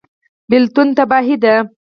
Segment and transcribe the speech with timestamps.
[0.49, 1.55] بیلتون تباهي ده